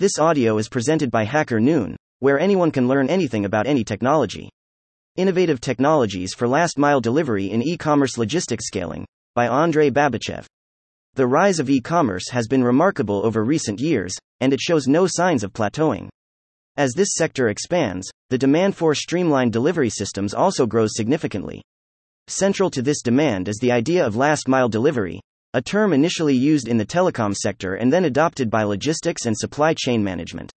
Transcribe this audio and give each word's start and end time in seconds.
This 0.00 0.18
audio 0.18 0.56
is 0.56 0.70
presented 0.70 1.10
by 1.10 1.24
Hacker 1.24 1.60
Noon, 1.60 1.94
where 2.20 2.40
anyone 2.40 2.70
can 2.70 2.88
learn 2.88 3.10
anything 3.10 3.44
about 3.44 3.66
any 3.66 3.84
technology. 3.84 4.48
Innovative 5.16 5.60
Technologies 5.60 6.32
for 6.32 6.48
Last 6.48 6.78
Mile 6.78 7.02
Delivery 7.02 7.50
in 7.50 7.60
E-commerce 7.60 8.16
Logistics 8.16 8.66
Scaling 8.66 9.04
by 9.34 9.46
Andrei 9.46 9.90
Babichev. 9.90 10.46
The 11.16 11.26
rise 11.26 11.58
of 11.58 11.68
e-commerce 11.68 12.30
has 12.30 12.48
been 12.48 12.64
remarkable 12.64 13.26
over 13.26 13.44
recent 13.44 13.78
years, 13.78 14.14
and 14.40 14.54
it 14.54 14.60
shows 14.62 14.88
no 14.88 15.06
signs 15.06 15.44
of 15.44 15.52
plateauing. 15.52 16.08
As 16.78 16.94
this 16.96 17.10
sector 17.12 17.50
expands, 17.50 18.10
the 18.30 18.38
demand 18.38 18.76
for 18.76 18.94
streamlined 18.94 19.52
delivery 19.52 19.90
systems 19.90 20.32
also 20.32 20.66
grows 20.66 20.92
significantly. 20.94 21.60
Central 22.26 22.70
to 22.70 22.80
this 22.80 23.02
demand 23.02 23.48
is 23.48 23.58
the 23.60 23.72
idea 23.72 24.06
of 24.06 24.16
last 24.16 24.48
mile 24.48 24.70
delivery, 24.70 25.20
a 25.52 25.60
term 25.60 25.92
initially 25.92 26.36
used 26.36 26.68
in 26.68 26.76
the 26.76 26.86
telecom 26.86 27.34
sector 27.34 27.74
and 27.74 27.92
then 27.92 28.04
adopted 28.04 28.48
by 28.48 28.62
logistics 28.62 29.26
and 29.26 29.36
supply 29.36 29.74
chain 29.74 30.02
management. 30.02 30.52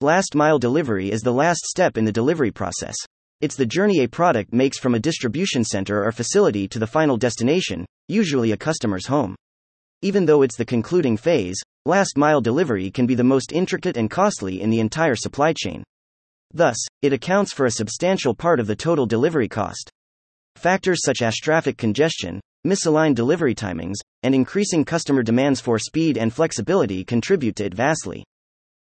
Last 0.00 0.34
mile 0.34 0.58
delivery 0.58 1.12
is 1.12 1.20
the 1.20 1.32
last 1.32 1.60
step 1.66 1.96
in 1.96 2.04
the 2.04 2.10
delivery 2.10 2.50
process. 2.50 2.96
It's 3.40 3.54
the 3.54 3.64
journey 3.64 4.00
a 4.00 4.08
product 4.08 4.52
makes 4.52 4.78
from 4.78 4.96
a 4.96 4.98
distribution 4.98 5.62
center 5.62 6.04
or 6.04 6.10
facility 6.10 6.66
to 6.68 6.80
the 6.80 6.86
final 6.86 7.16
destination, 7.16 7.86
usually 8.08 8.50
a 8.50 8.56
customer's 8.56 9.06
home. 9.06 9.36
Even 10.02 10.26
though 10.26 10.42
it's 10.42 10.56
the 10.56 10.64
concluding 10.64 11.16
phase, 11.16 11.60
last 11.86 12.16
mile 12.16 12.40
delivery 12.40 12.90
can 12.90 13.06
be 13.06 13.14
the 13.14 13.22
most 13.22 13.52
intricate 13.52 13.96
and 13.96 14.10
costly 14.10 14.60
in 14.60 14.68
the 14.68 14.80
entire 14.80 15.14
supply 15.14 15.52
chain. 15.56 15.84
Thus, 16.52 16.76
it 17.02 17.12
accounts 17.12 17.52
for 17.52 17.66
a 17.66 17.70
substantial 17.70 18.34
part 18.34 18.58
of 18.58 18.66
the 18.66 18.76
total 18.76 19.06
delivery 19.06 19.48
cost. 19.48 19.90
Factors 20.56 21.00
such 21.04 21.22
as 21.22 21.36
traffic 21.36 21.76
congestion, 21.76 22.40
misaligned 22.66 23.14
delivery 23.14 23.54
timings, 23.54 23.96
and 24.22 24.34
increasing 24.34 24.84
customer 24.84 25.22
demands 25.22 25.60
for 25.60 25.78
speed 25.78 26.16
and 26.16 26.32
flexibility 26.32 27.04
contribute 27.04 27.56
to 27.56 27.64
it 27.64 27.74
vastly. 27.74 28.24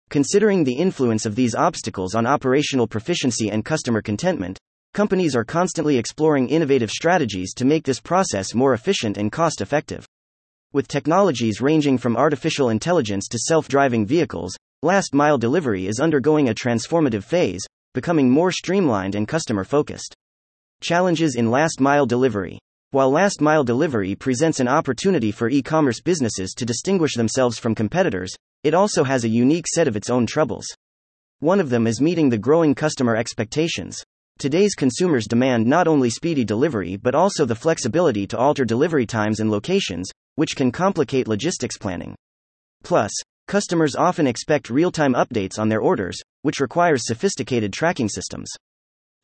Considering 0.09 0.63
the 0.63 0.75
influence 0.75 1.25
of 1.25 1.35
these 1.35 1.55
obstacles 1.55 2.15
on 2.15 2.27
operational 2.27 2.87
proficiency 2.87 3.49
and 3.49 3.63
customer 3.63 4.01
contentment, 4.01 4.59
companies 4.93 5.35
are 5.35 5.45
constantly 5.45 5.97
exploring 5.97 6.49
innovative 6.49 6.91
strategies 6.91 7.53
to 7.53 7.65
make 7.65 7.85
this 7.85 7.99
process 7.99 8.53
more 8.53 8.73
efficient 8.73 9.17
and 9.17 9.31
cost 9.31 9.61
effective. 9.61 10.05
With 10.73 10.87
technologies 10.87 11.61
ranging 11.61 11.97
from 11.97 12.17
artificial 12.17 12.69
intelligence 12.69 13.27
to 13.29 13.39
self 13.39 13.67
driving 13.67 14.05
vehicles, 14.05 14.55
last 14.81 15.13
mile 15.13 15.37
delivery 15.37 15.87
is 15.87 15.99
undergoing 15.99 16.49
a 16.49 16.53
transformative 16.53 17.23
phase, 17.23 17.61
becoming 17.93 18.29
more 18.29 18.51
streamlined 18.51 19.15
and 19.15 19.27
customer 19.27 19.63
focused. 19.63 20.15
Challenges 20.81 21.35
in 21.35 21.51
last 21.51 21.79
mile 21.79 22.05
delivery. 22.05 22.59
While 22.93 23.09
last 23.09 23.39
mile 23.39 23.63
delivery 23.63 24.15
presents 24.15 24.59
an 24.59 24.67
opportunity 24.67 25.31
for 25.31 25.47
e 25.47 25.61
commerce 25.61 26.01
businesses 26.01 26.53
to 26.57 26.65
distinguish 26.65 27.15
themselves 27.15 27.57
from 27.57 27.73
competitors, 27.73 28.35
it 28.65 28.73
also 28.73 29.05
has 29.05 29.23
a 29.23 29.29
unique 29.29 29.65
set 29.65 29.87
of 29.87 29.95
its 29.95 30.09
own 30.09 30.25
troubles. 30.25 30.65
One 31.39 31.61
of 31.61 31.69
them 31.69 31.87
is 31.87 32.01
meeting 32.01 32.27
the 32.27 32.37
growing 32.37 32.75
customer 32.75 33.15
expectations. 33.15 34.03
Today's 34.39 34.75
consumers 34.75 35.25
demand 35.25 35.65
not 35.65 35.87
only 35.87 36.09
speedy 36.09 36.43
delivery 36.43 36.97
but 36.97 37.15
also 37.15 37.45
the 37.45 37.55
flexibility 37.55 38.27
to 38.27 38.37
alter 38.37 38.65
delivery 38.65 39.05
times 39.05 39.39
and 39.39 39.49
locations, 39.49 40.11
which 40.35 40.57
can 40.57 40.69
complicate 40.69 41.29
logistics 41.29 41.77
planning. 41.77 42.13
Plus, 42.83 43.13
customers 43.47 43.95
often 43.95 44.27
expect 44.27 44.69
real 44.69 44.91
time 44.91 45.13
updates 45.13 45.57
on 45.57 45.69
their 45.69 45.79
orders, 45.79 46.19
which 46.41 46.59
requires 46.59 47.07
sophisticated 47.07 47.71
tracking 47.71 48.09
systems. 48.09 48.51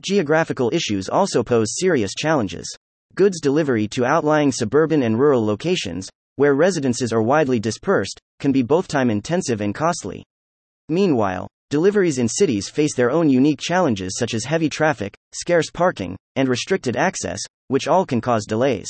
Geographical 0.01 0.71
issues 0.73 1.09
also 1.09 1.43
pose 1.43 1.75
serious 1.77 2.13
challenges 2.17 2.77
goods 3.17 3.41
delivery 3.41 3.87
to 3.87 4.05
outlying 4.05 4.51
suburban 4.51 5.01
and 5.01 5.19
rural 5.19 5.43
locations, 5.43 6.07
where 6.35 6.53
residences 6.53 7.11
are 7.11 7.23
widely 7.23 7.59
dispersed, 7.59 8.19
can 8.39 8.51
be 8.51 8.61
both 8.61 8.87
time 8.87 9.09
intensive 9.09 9.59
and 9.59 9.73
costly. 9.73 10.23
Meanwhile, 10.87 11.47
deliveries 11.71 12.19
in 12.19 12.27
cities 12.27 12.69
face 12.69 12.95
their 12.95 13.09
own 13.09 13.27
unique 13.27 13.59
challenges 13.59 14.15
such 14.19 14.35
as 14.35 14.45
heavy 14.45 14.69
traffic, 14.69 15.15
scarce 15.33 15.71
parking, 15.71 16.15
and 16.35 16.47
restricted 16.47 16.95
access, 16.95 17.39
which 17.69 17.87
all 17.87 18.05
can 18.05 18.21
cause 18.21 18.45
delays. 18.45 18.87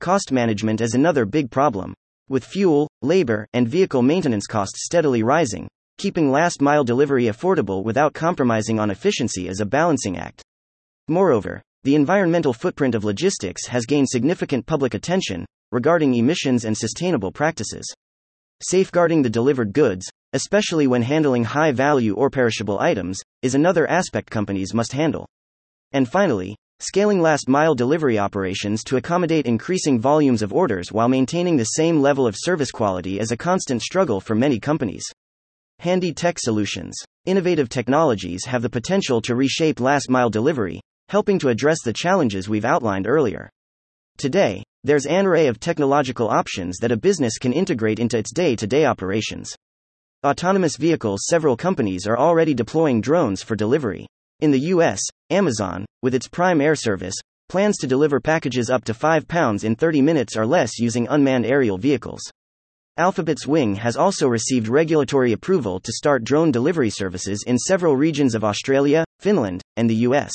Cost 0.00 0.32
management 0.32 0.80
is 0.80 0.94
another 0.94 1.26
big 1.26 1.50
problem. 1.50 1.92
With 2.30 2.46
fuel, 2.46 2.88
labor, 3.02 3.46
and 3.52 3.68
vehicle 3.68 4.00
maintenance 4.00 4.46
costs 4.46 4.86
steadily 4.86 5.22
rising, 5.22 5.68
keeping 5.98 6.30
last 6.30 6.62
mile 6.62 6.84
delivery 6.84 7.24
affordable 7.24 7.84
without 7.84 8.14
compromising 8.14 8.80
on 8.80 8.90
efficiency 8.90 9.46
is 9.46 9.60
a 9.60 9.66
balancing 9.66 10.16
act. 10.16 10.42
Moreover, 11.08 11.60
the 11.84 11.94
environmental 11.96 12.52
footprint 12.52 12.94
of 12.94 13.04
logistics 13.04 13.66
has 13.66 13.86
gained 13.86 14.08
significant 14.08 14.64
public 14.66 14.94
attention 14.94 15.44
regarding 15.72 16.14
emissions 16.14 16.64
and 16.64 16.76
sustainable 16.78 17.32
practices. 17.32 17.84
Safeguarding 18.62 19.22
the 19.22 19.30
delivered 19.30 19.72
goods, 19.72 20.08
especially 20.32 20.86
when 20.86 21.02
handling 21.02 21.42
high 21.42 21.72
value 21.72 22.14
or 22.14 22.30
perishable 22.30 22.78
items, 22.78 23.20
is 23.42 23.56
another 23.56 23.90
aspect 23.90 24.30
companies 24.30 24.72
must 24.72 24.92
handle. 24.92 25.26
And 25.90 26.08
finally, 26.08 26.54
scaling 26.78 27.20
last 27.20 27.48
mile 27.48 27.74
delivery 27.74 28.18
operations 28.18 28.84
to 28.84 28.96
accommodate 28.96 29.46
increasing 29.46 29.98
volumes 29.98 30.42
of 30.42 30.52
orders 30.52 30.92
while 30.92 31.08
maintaining 31.08 31.56
the 31.56 31.64
same 31.64 32.00
level 32.00 32.28
of 32.28 32.36
service 32.38 32.70
quality 32.70 33.18
is 33.18 33.32
a 33.32 33.36
constant 33.36 33.82
struggle 33.82 34.20
for 34.20 34.36
many 34.36 34.60
companies. 34.60 35.04
Handy 35.80 36.12
Tech 36.12 36.38
Solutions. 36.38 36.94
Innovative 37.26 37.68
technologies 37.68 38.44
have 38.44 38.62
the 38.62 38.70
potential 38.70 39.20
to 39.22 39.34
reshape 39.34 39.80
last 39.80 40.08
mile 40.08 40.30
delivery, 40.30 40.80
helping 41.12 41.38
to 41.38 41.50
address 41.50 41.76
the 41.84 41.92
challenges 41.92 42.48
we've 42.48 42.64
outlined 42.64 43.06
earlier. 43.06 43.50
Today, 44.16 44.64
there's 44.82 45.04
an 45.04 45.26
array 45.26 45.46
of 45.46 45.60
technological 45.60 46.30
options 46.30 46.78
that 46.78 46.90
a 46.90 46.96
business 46.96 47.36
can 47.36 47.52
integrate 47.52 47.98
into 47.98 48.16
its 48.16 48.32
day 48.32 48.56
to 48.56 48.66
day 48.66 48.86
operations. 48.86 49.54
Autonomous 50.26 50.78
vehicles 50.78 51.26
Several 51.28 51.54
companies 51.54 52.06
are 52.06 52.16
already 52.16 52.54
deploying 52.54 53.02
drones 53.02 53.42
for 53.42 53.54
delivery. 53.54 54.06
In 54.40 54.52
the 54.52 54.70
US, 54.74 55.02
Amazon, 55.28 55.84
with 56.02 56.14
its 56.14 56.28
Prime 56.28 56.62
Air 56.62 56.74
service, 56.74 57.16
plans 57.50 57.76
to 57.80 57.86
deliver 57.86 58.18
packages 58.18 58.70
up 58.70 58.82
to 58.84 58.94
5 58.94 59.28
pounds 59.28 59.64
in 59.64 59.76
30 59.76 60.00
minutes 60.00 60.34
or 60.34 60.46
less 60.46 60.78
using 60.78 61.06
unmanned 61.10 61.44
aerial 61.44 61.76
vehicles. 61.76 62.22
Alphabet's 62.96 63.46
Wing 63.46 63.74
has 63.74 63.98
also 63.98 64.28
received 64.28 64.66
regulatory 64.66 65.32
approval 65.32 65.78
to 65.78 65.92
start 65.92 66.24
drone 66.24 66.50
delivery 66.50 66.88
services 66.88 67.44
in 67.46 67.58
several 67.58 67.98
regions 67.98 68.34
of 68.34 68.44
Australia, 68.44 69.04
Finland, 69.20 69.60
and 69.76 69.90
the 69.90 70.06
US. 70.08 70.32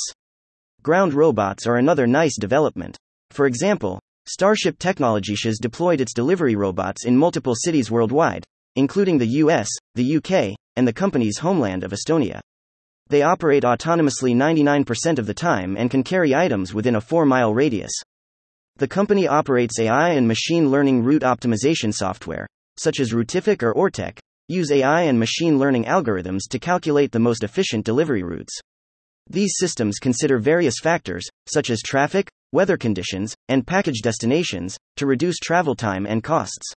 Ground 0.88 1.12
robots 1.12 1.66
are 1.66 1.76
another 1.76 2.06
nice 2.06 2.38
development. 2.38 2.96
For 3.30 3.44
example, 3.44 4.00
Starship 4.26 4.78
Technologies 4.78 5.42
has 5.44 5.58
deployed 5.58 6.00
its 6.00 6.14
delivery 6.14 6.56
robots 6.56 7.04
in 7.04 7.14
multiple 7.14 7.54
cities 7.54 7.90
worldwide, 7.90 8.42
including 8.74 9.18
the 9.18 9.36
US, 9.44 9.68
the 9.96 10.16
UK, 10.16 10.56
and 10.76 10.88
the 10.88 10.92
company's 10.94 11.36
homeland 11.36 11.84
of 11.84 11.92
Estonia. 11.92 12.40
They 13.08 13.20
operate 13.20 13.64
autonomously 13.64 14.34
99% 14.34 15.18
of 15.18 15.26
the 15.26 15.34
time 15.34 15.76
and 15.76 15.90
can 15.90 16.02
carry 16.02 16.34
items 16.34 16.72
within 16.72 16.96
a 16.96 17.02
4 17.02 17.26
mile 17.26 17.52
radius. 17.52 17.92
The 18.76 18.88
company 18.88 19.28
operates 19.28 19.78
AI 19.78 20.12
and 20.12 20.26
machine 20.26 20.70
learning 20.70 21.04
route 21.04 21.20
optimization 21.20 21.92
software, 21.92 22.46
such 22.78 22.98
as 22.98 23.12
Routific 23.12 23.62
or 23.62 23.74
Ortec, 23.74 24.20
use 24.48 24.72
AI 24.72 25.02
and 25.02 25.18
machine 25.18 25.58
learning 25.58 25.84
algorithms 25.84 26.48
to 26.48 26.58
calculate 26.58 27.12
the 27.12 27.18
most 27.18 27.44
efficient 27.44 27.84
delivery 27.84 28.22
routes. 28.22 28.58
These 29.30 29.54
systems 29.58 29.98
consider 29.98 30.38
various 30.38 30.76
factors, 30.82 31.28
such 31.46 31.68
as 31.68 31.82
traffic, 31.82 32.28
weather 32.52 32.78
conditions, 32.78 33.34
and 33.48 33.66
package 33.66 34.00
destinations, 34.02 34.78
to 34.96 35.06
reduce 35.06 35.38
travel 35.38 35.74
time 35.74 36.06
and 36.06 36.24
costs. 36.24 36.72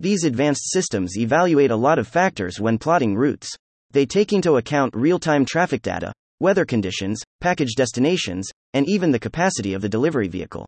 These 0.00 0.24
advanced 0.24 0.72
systems 0.72 1.18
evaluate 1.18 1.70
a 1.70 1.76
lot 1.76 1.98
of 1.98 2.08
factors 2.08 2.58
when 2.58 2.78
plotting 2.78 3.14
routes. 3.14 3.54
They 3.92 4.06
take 4.06 4.32
into 4.32 4.56
account 4.56 4.96
real 4.96 5.18
time 5.18 5.44
traffic 5.44 5.82
data, 5.82 6.12
weather 6.40 6.64
conditions, 6.64 7.22
package 7.40 7.74
destinations, 7.76 8.48
and 8.72 8.88
even 8.88 9.10
the 9.10 9.20
capacity 9.20 9.74
of 9.74 9.82
the 9.82 9.88
delivery 9.88 10.28
vehicle. 10.28 10.66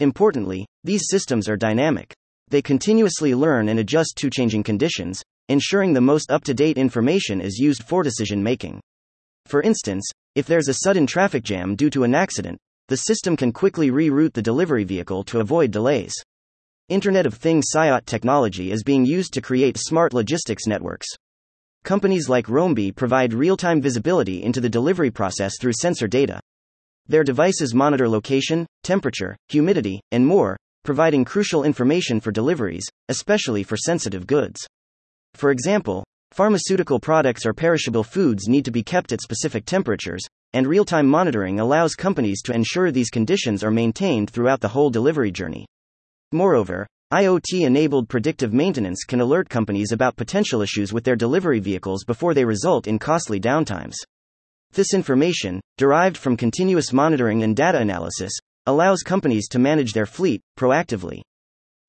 Importantly, 0.00 0.66
these 0.84 1.08
systems 1.08 1.48
are 1.48 1.56
dynamic. 1.56 2.12
They 2.50 2.62
continuously 2.62 3.34
learn 3.34 3.68
and 3.68 3.80
adjust 3.80 4.16
to 4.18 4.30
changing 4.30 4.62
conditions, 4.64 5.22
ensuring 5.48 5.92
the 5.92 6.00
most 6.00 6.30
up 6.30 6.44
to 6.44 6.54
date 6.54 6.76
information 6.76 7.40
is 7.40 7.58
used 7.58 7.82
for 7.82 8.02
decision 8.02 8.42
making. 8.42 8.80
For 9.46 9.62
instance, 9.62 10.04
if 10.34 10.46
there's 10.46 10.68
a 10.68 10.74
sudden 10.84 11.06
traffic 11.06 11.44
jam 11.44 11.76
due 11.76 11.90
to 11.90 12.04
an 12.04 12.14
accident, 12.14 12.58
the 12.88 12.96
system 12.96 13.36
can 13.36 13.52
quickly 13.52 13.90
reroute 13.90 14.32
the 14.32 14.42
delivery 14.42 14.84
vehicle 14.84 15.24
to 15.24 15.40
avoid 15.40 15.70
delays. 15.70 16.14
Internet 16.88 17.26
of 17.26 17.34
Things 17.34 17.66
IoT 17.74 18.06
technology 18.06 18.70
is 18.70 18.82
being 18.82 19.04
used 19.04 19.32
to 19.34 19.40
create 19.40 19.78
smart 19.78 20.12
logistics 20.12 20.66
networks. 20.66 21.06
Companies 21.84 22.28
like 22.28 22.46
Roambee 22.46 22.94
provide 22.94 23.34
real 23.34 23.56
time 23.56 23.80
visibility 23.80 24.42
into 24.42 24.60
the 24.60 24.68
delivery 24.68 25.10
process 25.10 25.54
through 25.60 25.72
sensor 25.72 26.06
data. 26.06 26.40
Their 27.06 27.24
devices 27.24 27.74
monitor 27.74 28.08
location, 28.08 28.66
temperature, 28.82 29.36
humidity, 29.48 30.00
and 30.12 30.26
more, 30.26 30.56
providing 30.84 31.24
crucial 31.24 31.64
information 31.64 32.20
for 32.20 32.30
deliveries, 32.30 32.84
especially 33.08 33.62
for 33.62 33.76
sensitive 33.76 34.26
goods. 34.26 34.60
For 35.34 35.50
example, 35.50 36.04
Pharmaceutical 36.32 36.98
products 36.98 37.44
or 37.44 37.52
perishable 37.52 38.02
foods 38.02 38.48
need 38.48 38.64
to 38.64 38.70
be 38.70 38.82
kept 38.82 39.12
at 39.12 39.20
specific 39.20 39.66
temperatures, 39.66 40.22
and 40.54 40.66
real 40.66 40.86
time 40.86 41.06
monitoring 41.06 41.60
allows 41.60 41.94
companies 41.94 42.40
to 42.40 42.54
ensure 42.54 42.90
these 42.90 43.10
conditions 43.10 43.62
are 43.62 43.70
maintained 43.70 44.30
throughout 44.30 44.62
the 44.62 44.68
whole 44.68 44.88
delivery 44.88 45.30
journey. 45.30 45.66
Moreover, 46.32 46.86
IoT 47.12 47.66
enabled 47.66 48.08
predictive 48.08 48.54
maintenance 48.54 49.04
can 49.04 49.20
alert 49.20 49.50
companies 49.50 49.92
about 49.92 50.16
potential 50.16 50.62
issues 50.62 50.90
with 50.90 51.04
their 51.04 51.16
delivery 51.16 51.60
vehicles 51.60 52.02
before 52.02 52.32
they 52.32 52.46
result 52.46 52.86
in 52.86 52.98
costly 52.98 53.38
downtimes. 53.38 53.96
This 54.72 54.94
information, 54.94 55.60
derived 55.76 56.16
from 56.16 56.38
continuous 56.38 56.94
monitoring 56.94 57.42
and 57.42 57.54
data 57.54 57.76
analysis, 57.76 58.32
allows 58.64 59.02
companies 59.02 59.48
to 59.48 59.58
manage 59.58 59.92
their 59.92 60.06
fleet 60.06 60.40
proactively. 60.58 61.20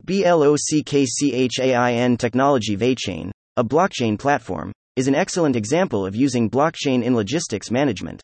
BLOCKCHAIN 0.05 2.17
technology 2.17 2.75
VeChain, 2.75 3.31
a 3.55 3.63
blockchain 3.63 4.17
platform, 4.17 4.71
is 4.95 5.07
an 5.07 5.13
excellent 5.13 5.55
example 5.55 6.07
of 6.07 6.15
using 6.15 6.49
blockchain 6.49 7.03
in 7.03 7.15
logistics 7.15 7.69
management. 7.69 8.19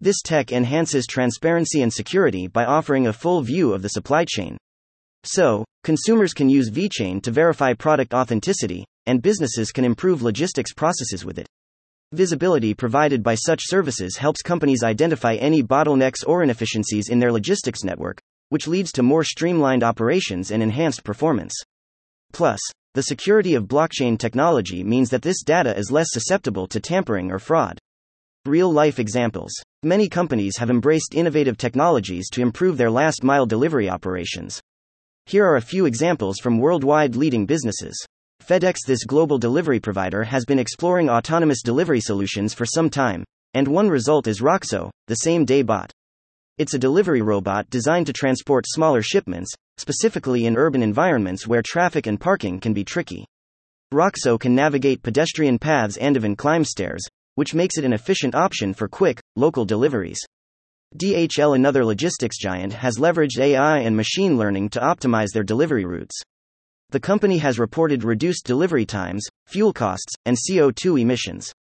This 0.00 0.22
tech 0.22 0.52
enhances 0.52 1.06
transparency 1.06 1.82
and 1.82 1.92
security 1.92 2.46
by 2.46 2.64
offering 2.64 3.06
a 3.06 3.12
full 3.12 3.42
view 3.42 3.74
of 3.74 3.82
the 3.82 3.90
supply 3.90 4.24
chain. 4.26 4.56
So, 5.22 5.66
consumers 5.82 6.32
can 6.32 6.48
use 6.48 6.70
VeChain 6.70 7.22
to 7.24 7.30
verify 7.30 7.74
product 7.74 8.14
authenticity, 8.14 8.86
and 9.04 9.20
businesses 9.20 9.70
can 9.70 9.84
improve 9.84 10.22
logistics 10.22 10.72
processes 10.72 11.26
with 11.26 11.38
it. 11.38 11.46
Visibility 12.12 12.72
provided 12.72 13.22
by 13.22 13.34
such 13.34 13.60
services 13.64 14.16
helps 14.16 14.40
companies 14.40 14.82
identify 14.82 15.34
any 15.34 15.62
bottlenecks 15.62 16.26
or 16.26 16.42
inefficiencies 16.42 17.10
in 17.10 17.18
their 17.18 17.32
logistics 17.32 17.84
network, 17.84 18.18
which 18.48 18.66
leads 18.66 18.92
to 18.92 19.02
more 19.02 19.24
streamlined 19.24 19.82
operations 19.82 20.50
and 20.50 20.62
enhanced 20.62 21.04
performance. 21.04 21.54
Plus, 22.32 22.60
the 22.94 23.02
security 23.02 23.54
of 23.54 23.64
blockchain 23.64 24.16
technology 24.16 24.84
means 24.84 25.10
that 25.10 25.22
this 25.22 25.42
data 25.42 25.76
is 25.76 25.90
less 25.90 26.06
susceptible 26.10 26.68
to 26.68 26.78
tampering 26.78 27.32
or 27.32 27.40
fraud. 27.40 27.76
Real 28.46 28.72
life 28.72 29.00
examples. 29.00 29.52
Many 29.82 30.08
companies 30.08 30.56
have 30.58 30.70
embraced 30.70 31.14
innovative 31.14 31.58
technologies 31.58 32.30
to 32.30 32.40
improve 32.40 32.76
their 32.76 32.90
last 32.90 33.24
mile 33.24 33.46
delivery 33.46 33.90
operations. 33.90 34.60
Here 35.26 35.44
are 35.44 35.56
a 35.56 35.60
few 35.60 35.86
examples 35.86 36.38
from 36.38 36.58
worldwide 36.58 37.16
leading 37.16 37.46
businesses. 37.46 37.96
FedEx, 38.46 38.76
this 38.86 39.04
global 39.04 39.38
delivery 39.38 39.80
provider, 39.80 40.22
has 40.22 40.44
been 40.44 40.60
exploring 40.60 41.10
autonomous 41.10 41.62
delivery 41.62 42.00
solutions 42.00 42.54
for 42.54 42.64
some 42.64 42.90
time, 42.90 43.24
and 43.54 43.66
one 43.66 43.88
result 43.88 44.28
is 44.28 44.40
Roxo, 44.40 44.90
the 45.08 45.16
same 45.16 45.44
day 45.44 45.62
bot. 45.62 45.90
It's 46.56 46.74
a 46.74 46.78
delivery 46.78 47.20
robot 47.20 47.68
designed 47.68 48.06
to 48.06 48.12
transport 48.12 48.64
smaller 48.68 49.02
shipments, 49.02 49.52
specifically 49.76 50.46
in 50.46 50.56
urban 50.56 50.84
environments 50.84 51.48
where 51.48 51.62
traffic 51.62 52.06
and 52.06 52.20
parking 52.20 52.60
can 52.60 52.72
be 52.72 52.84
tricky. 52.84 53.26
Roxo 53.92 54.38
can 54.38 54.54
navigate 54.54 55.02
pedestrian 55.02 55.58
paths 55.58 55.96
and 55.96 56.16
even 56.16 56.36
climb 56.36 56.62
stairs, 56.62 57.02
which 57.34 57.54
makes 57.54 57.76
it 57.76 57.84
an 57.84 57.92
efficient 57.92 58.36
option 58.36 58.72
for 58.72 58.86
quick, 58.86 59.20
local 59.34 59.64
deliveries. 59.64 60.20
DHL, 60.96 61.56
another 61.56 61.84
logistics 61.84 62.38
giant, 62.38 62.72
has 62.72 62.98
leveraged 62.98 63.40
AI 63.40 63.78
and 63.78 63.96
machine 63.96 64.38
learning 64.38 64.68
to 64.68 64.80
optimize 64.80 65.32
their 65.32 65.42
delivery 65.42 65.84
routes. 65.84 66.20
The 66.90 67.00
company 67.00 67.38
has 67.38 67.58
reported 67.58 68.04
reduced 68.04 68.46
delivery 68.46 68.86
times, 68.86 69.26
fuel 69.48 69.72
costs, 69.72 70.14
and 70.24 70.36
CO2 70.36 71.00
emissions. 71.00 71.52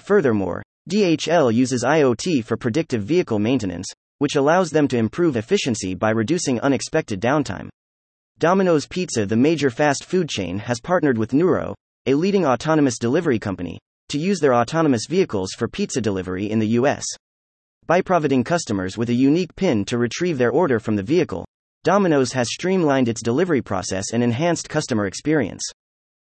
Furthermore, 0.00 0.64
DHL 0.90 1.54
uses 1.54 1.84
IoT 1.84 2.44
for 2.44 2.56
predictive 2.56 3.04
vehicle 3.04 3.38
maintenance, 3.38 3.86
which 4.18 4.36
allows 4.36 4.70
them 4.70 4.88
to 4.88 4.96
improve 4.96 5.36
efficiency 5.36 5.94
by 5.94 6.10
reducing 6.10 6.60
unexpected 6.60 7.20
downtime. 7.20 7.68
Domino's 8.38 8.86
Pizza, 8.86 9.26
the 9.26 9.36
major 9.36 9.70
fast 9.70 10.04
food 10.04 10.28
chain, 10.28 10.58
has 10.58 10.80
partnered 10.80 11.18
with 11.18 11.32
Nuro, 11.32 11.74
a 12.06 12.14
leading 12.14 12.44
autonomous 12.44 12.98
delivery 12.98 13.38
company, 13.38 13.78
to 14.08 14.18
use 14.18 14.40
their 14.40 14.54
autonomous 14.54 15.06
vehicles 15.08 15.52
for 15.52 15.68
pizza 15.68 16.00
delivery 16.00 16.50
in 16.50 16.58
the 16.58 16.68
US. 16.78 17.04
By 17.86 18.00
providing 18.00 18.44
customers 18.44 18.96
with 18.98 19.10
a 19.10 19.14
unique 19.14 19.54
PIN 19.56 19.84
to 19.86 19.98
retrieve 19.98 20.38
their 20.38 20.50
order 20.50 20.80
from 20.80 20.96
the 20.96 21.02
vehicle, 21.02 21.44
Domino's 21.84 22.32
has 22.32 22.48
streamlined 22.50 23.08
its 23.08 23.22
delivery 23.22 23.60
process 23.60 24.12
and 24.12 24.22
enhanced 24.22 24.68
customer 24.68 25.06
experience. 25.06 25.62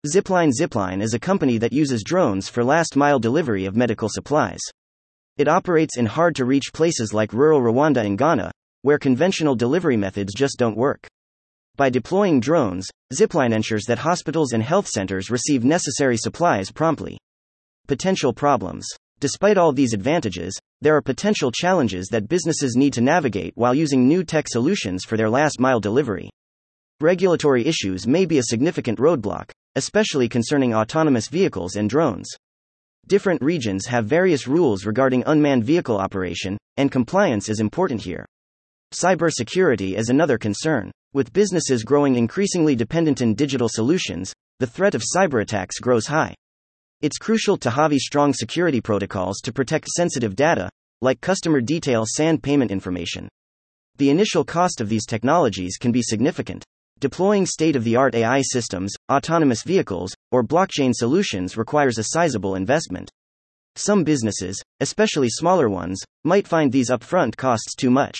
Zipline 0.06 0.52
Zipline 0.58 1.02
is 1.02 1.12
a 1.12 1.18
company 1.18 1.58
that 1.58 1.72
uses 1.72 2.02
drones 2.02 2.48
for 2.48 2.64
last 2.64 2.96
mile 2.96 3.18
delivery 3.18 3.66
of 3.66 3.76
medical 3.76 4.08
supplies. 4.08 4.60
It 5.40 5.48
operates 5.48 5.96
in 5.96 6.04
hard 6.04 6.36
to 6.36 6.44
reach 6.44 6.70
places 6.74 7.14
like 7.14 7.32
rural 7.32 7.62
Rwanda 7.62 8.04
and 8.04 8.18
Ghana, 8.18 8.52
where 8.82 8.98
conventional 8.98 9.54
delivery 9.54 9.96
methods 9.96 10.34
just 10.34 10.58
don't 10.58 10.76
work. 10.76 11.08
By 11.76 11.88
deploying 11.88 12.40
drones, 12.40 12.86
Zipline 13.14 13.54
ensures 13.54 13.84
that 13.84 14.00
hospitals 14.00 14.52
and 14.52 14.62
health 14.62 14.86
centers 14.86 15.30
receive 15.30 15.64
necessary 15.64 16.18
supplies 16.18 16.70
promptly. 16.70 17.16
Potential 17.88 18.34
problems. 18.34 18.86
Despite 19.20 19.56
all 19.56 19.72
these 19.72 19.94
advantages, 19.94 20.52
there 20.82 20.94
are 20.94 21.00
potential 21.00 21.50
challenges 21.50 22.08
that 22.08 22.28
businesses 22.28 22.76
need 22.76 22.92
to 22.92 23.00
navigate 23.00 23.54
while 23.56 23.74
using 23.74 24.06
new 24.06 24.22
tech 24.22 24.44
solutions 24.46 25.06
for 25.06 25.16
their 25.16 25.30
last 25.30 25.58
mile 25.58 25.80
delivery. 25.80 26.28
Regulatory 27.00 27.64
issues 27.64 28.06
may 28.06 28.26
be 28.26 28.36
a 28.36 28.42
significant 28.42 28.98
roadblock, 28.98 29.50
especially 29.74 30.28
concerning 30.28 30.74
autonomous 30.74 31.28
vehicles 31.28 31.76
and 31.76 31.88
drones. 31.88 32.28
Different 33.06 33.42
regions 33.42 33.86
have 33.86 34.06
various 34.06 34.46
rules 34.46 34.86
regarding 34.86 35.24
unmanned 35.26 35.64
vehicle 35.64 35.98
operation, 35.98 36.56
and 36.76 36.92
compliance 36.92 37.48
is 37.48 37.58
important 37.58 38.00
here. 38.00 38.24
Cybersecurity 38.94 39.96
is 39.96 40.10
another 40.10 40.38
concern. 40.38 40.92
With 41.12 41.32
businesses 41.32 41.82
growing 41.82 42.14
increasingly 42.14 42.76
dependent 42.76 43.20
on 43.20 43.34
digital 43.34 43.68
solutions, 43.68 44.32
the 44.60 44.66
threat 44.66 44.94
of 44.94 45.02
cyberattacks 45.02 45.80
grows 45.80 46.06
high. 46.06 46.34
It's 47.02 47.18
crucial 47.18 47.56
to 47.56 47.70
have 47.70 47.92
strong 47.94 48.32
security 48.32 48.80
protocols 48.80 49.40
to 49.40 49.52
protect 49.52 49.88
sensitive 49.88 50.36
data, 50.36 50.70
like 51.00 51.20
customer 51.20 51.60
detail 51.60 52.04
SAN 52.06 52.38
payment 52.38 52.70
information. 52.70 53.28
The 53.96 54.10
initial 54.10 54.44
cost 54.44 54.80
of 54.80 54.88
these 54.88 55.06
technologies 55.06 55.78
can 55.78 55.90
be 55.90 56.02
significant. 56.02 56.64
Deploying 57.00 57.46
state 57.46 57.76
of 57.76 57.84
the 57.84 57.96
art 57.96 58.14
AI 58.14 58.42
systems, 58.42 58.92
autonomous 59.10 59.62
vehicles, 59.62 60.14
or 60.32 60.44
blockchain 60.44 60.92
solutions 60.94 61.56
requires 61.56 61.96
a 61.96 62.04
sizable 62.04 62.56
investment. 62.56 63.10
Some 63.74 64.04
businesses, 64.04 64.62
especially 64.80 65.30
smaller 65.30 65.70
ones, 65.70 65.98
might 66.24 66.46
find 66.46 66.70
these 66.70 66.90
upfront 66.90 67.38
costs 67.38 67.74
too 67.74 67.88
much. 67.90 68.18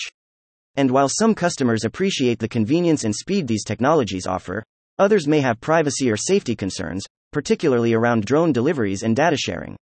And 0.77 0.89
while 0.89 1.09
some 1.09 1.35
customers 1.35 1.83
appreciate 1.83 2.39
the 2.39 2.47
convenience 2.47 3.03
and 3.03 3.13
speed 3.13 3.45
these 3.45 3.63
technologies 3.63 4.25
offer, 4.25 4.63
others 4.97 5.27
may 5.27 5.41
have 5.41 5.61
privacy 5.61 6.09
or 6.09 6.17
safety 6.17 6.55
concerns, 6.55 7.03
particularly 7.31 7.93
around 7.93 8.25
drone 8.25 8.51
deliveries 8.51 9.03
and 9.03 9.15
data 9.15 9.37
sharing. 9.37 9.77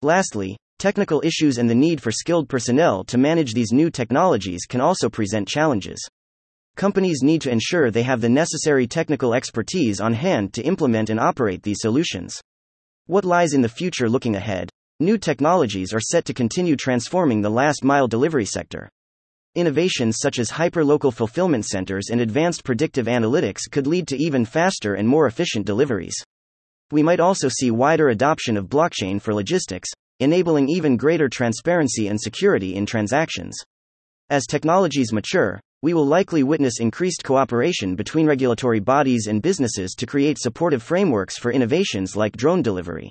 Lastly, 0.00 0.56
technical 0.78 1.20
issues 1.22 1.58
and 1.58 1.68
the 1.68 1.74
need 1.74 2.00
for 2.00 2.10
skilled 2.10 2.48
personnel 2.48 3.04
to 3.04 3.18
manage 3.18 3.52
these 3.52 3.70
new 3.70 3.90
technologies 3.90 4.64
can 4.66 4.80
also 4.80 5.10
present 5.10 5.46
challenges. 5.46 6.08
Companies 6.80 7.22
need 7.22 7.42
to 7.42 7.50
ensure 7.50 7.90
they 7.90 8.04
have 8.04 8.22
the 8.22 8.28
necessary 8.30 8.86
technical 8.86 9.34
expertise 9.34 10.00
on 10.00 10.14
hand 10.14 10.54
to 10.54 10.62
implement 10.62 11.10
and 11.10 11.20
operate 11.20 11.62
these 11.62 11.82
solutions. 11.82 12.40
What 13.04 13.26
lies 13.26 13.52
in 13.52 13.60
the 13.60 13.68
future 13.68 14.08
looking 14.08 14.34
ahead? 14.34 14.70
New 14.98 15.18
technologies 15.18 15.92
are 15.92 16.00
set 16.00 16.24
to 16.24 16.32
continue 16.32 16.76
transforming 16.76 17.42
the 17.42 17.50
last 17.50 17.84
mile 17.84 18.08
delivery 18.08 18.46
sector. 18.46 18.88
Innovations 19.54 20.16
such 20.22 20.38
as 20.38 20.52
hyperlocal 20.52 21.12
fulfillment 21.12 21.66
centers 21.66 22.08
and 22.10 22.22
advanced 22.22 22.64
predictive 22.64 23.04
analytics 23.04 23.70
could 23.70 23.86
lead 23.86 24.08
to 24.08 24.16
even 24.16 24.46
faster 24.46 24.94
and 24.94 25.06
more 25.06 25.26
efficient 25.26 25.66
deliveries. 25.66 26.16
We 26.90 27.02
might 27.02 27.20
also 27.20 27.50
see 27.50 27.70
wider 27.70 28.08
adoption 28.08 28.56
of 28.56 28.70
blockchain 28.70 29.20
for 29.20 29.34
logistics, 29.34 29.90
enabling 30.18 30.70
even 30.70 30.96
greater 30.96 31.28
transparency 31.28 32.08
and 32.08 32.18
security 32.18 32.74
in 32.74 32.86
transactions. 32.86 33.54
As 34.30 34.46
technologies 34.46 35.12
mature, 35.12 35.60
we 35.82 35.94
will 35.94 36.06
likely 36.06 36.42
witness 36.42 36.80
increased 36.80 37.24
cooperation 37.24 37.96
between 37.96 38.26
regulatory 38.26 38.80
bodies 38.80 39.26
and 39.26 39.40
businesses 39.40 39.94
to 39.94 40.06
create 40.06 40.38
supportive 40.38 40.82
frameworks 40.82 41.38
for 41.38 41.52
innovations 41.52 42.16
like 42.16 42.36
drone 42.36 42.60
delivery. 42.62 43.10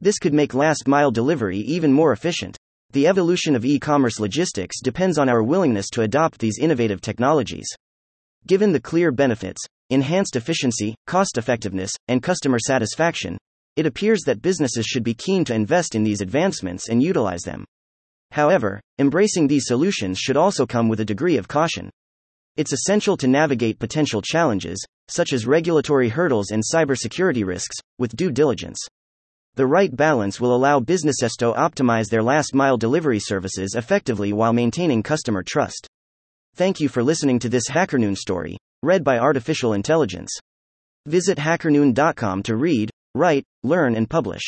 This 0.00 0.18
could 0.18 0.34
make 0.34 0.52
last 0.52 0.88
mile 0.88 1.12
delivery 1.12 1.58
even 1.58 1.92
more 1.92 2.12
efficient. 2.12 2.56
The 2.90 3.06
evolution 3.06 3.54
of 3.54 3.64
e 3.64 3.78
commerce 3.78 4.18
logistics 4.18 4.80
depends 4.82 5.16
on 5.16 5.28
our 5.28 5.42
willingness 5.42 5.88
to 5.90 6.02
adopt 6.02 6.40
these 6.40 6.58
innovative 6.58 7.00
technologies. 7.00 7.68
Given 8.46 8.72
the 8.72 8.80
clear 8.80 9.12
benefits, 9.12 9.62
enhanced 9.90 10.34
efficiency, 10.34 10.96
cost 11.06 11.38
effectiveness, 11.38 11.92
and 12.08 12.22
customer 12.22 12.58
satisfaction, 12.58 13.38
it 13.76 13.86
appears 13.86 14.22
that 14.22 14.42
businesses 14.42 14.84
should 14.84 15.04
be 15.04 15.14
keen 15.14 15.44
to 15.44 15.54
invest 15.54 15.94
in 15.94 16.02
these 16.02 16.20
advancements 16.20 16.88
and 16.88 17.02
utilize 17.02 17.42
them. 17.42 17.64
However, 18.32 18.80
embracing 18.98 19.46
these 19.46 19.66
solutions 19.66 20.18
should 20.18 20.38
also 20.38 20.66
come 20.66 20.88
with 20.88 21.00
a 21.00 21.04
degree 21.04 21.36
of 21.36 21.48
caution. 21.48 21.90
It's 22.56 22.72
essential 22.72 23.16
to 23.18 23.28
navigate 23.28 23.78
potential 23.78 24.22
challenges, 24.22 24.82
such 25.08 25.32
as 25.32 25.46
regulatory 25.46 26.08
hurdles 26.08 26.50
and 26.50 26.62
cybersecurity 26.62 27.44
risks, 27.46 27.76
with 27.98 28.16
due 28.16 28.30
diligence. 28.30 28.78
The 29.54 29.66
right 29.66 29.94
balance 29.94 30.40
will 30.40 30.54
allow 30.54 30.80
businesses 30.80 31.32
to 31.40 31.52
optimize 31.52 32.08
their 32.08 32.22
last 32.22 32.54
mile 32.54 32.78
delivery 32.78 33.18
services 33.18 33.74
effectively 33.74 34.32
while 34.32 34.54
maintaining 34.54 35.02
customer 35.02 35.42
trust. 35.42 35.86
Thank 36.54 36.80
you 36.80 36.88
for 36.88 37.02
listening 37.02 37.38
to 37.40 37.50
this 37.50 37.68
HackerNoon 37.68 38.16
story, 38.16 38.56
read 38.82 39.04
by 39.04 39.18
Artificial 39.18 39.74
Intelligence. 39.74 40.30
Visit 41.06 41.36
hackerNoon.com 41.36 42.42
to 42.44 42.56
read, 42.56 42.90
write, 43.14 43.44
learn, 43.62 43.94
and 43.94 44.08
publish. 44.08 44.42